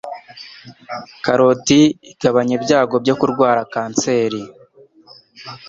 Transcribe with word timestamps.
Karoti 1.23 1.79
igabanya 2.11 2.53
ibyago 2.59 2.95
byo 3.03 3.15
kurwara 3.19 3.61
kanseri 3.73 4.41